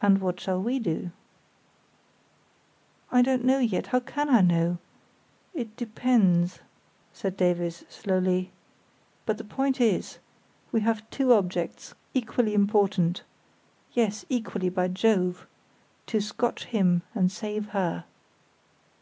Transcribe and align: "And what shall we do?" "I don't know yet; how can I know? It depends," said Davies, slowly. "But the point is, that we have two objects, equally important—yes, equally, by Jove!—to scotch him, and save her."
"And 0.00 0.22
what 0.22 0.40
shall 0.40 0.62
we 0.62 0.78
do?" 0.78 1.10
"I 3.12 3.20
don't 3.20 3.44
know 3.44 3.58
yet; 3.58 3.88
how 3.88 4.00
can 4.00 4.30
I 4.30 4.40
know? 4.40 4.78
It 5.52 5.76
depends," 5.76 6.60
said 7.12 7.36
Davies, 7.36 7.84
slowly. 7.90 8.50
"But 9.26 9.36
the 9.36 9.44
point 9.44 9.78
is, 9.78 10.12
that 10.14 10.20
we 10.72 10.80
have 10.80 11.10
two 11.10 11.34
objects, 11.34 11.92
equally 12.14 12.54
important—yes, 12.54 14.24
equally, 14.30 14.70
by 14.70 14.88
Jove!—to 14.88 16.18
scotch 16.22 16.64
him, 16.64 17.02
and 17.14 17.30
save 17.30 17.66
her." 17.76 18.04